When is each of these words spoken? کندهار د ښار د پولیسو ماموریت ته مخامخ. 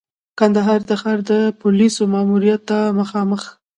کندهار 0.39 0.79
د 0.89 0.91
ښار 1.01 1.19
د 1.29 1.31
پولیسو 1.61 2.01
ماموریت 2.13 2.61
ته 2.69 2.77
مخامخ. 2.99 3.41